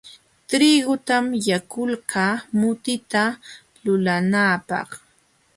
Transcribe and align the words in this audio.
Trigutam 0.49 1.25
yakuykaa 1.47 2.33
mutita 2.59 3.21
lulanaapaq. 3.83 4.89